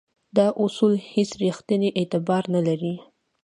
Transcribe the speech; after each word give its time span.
دا 0.37 0.47
اصول 0.63 0.93
هیڅ 1.11 1.29
ریښتینی 1.43 1.89
اعتبار 1.99 2.43
نه 2.55 2.61
لري. 2.67 2.93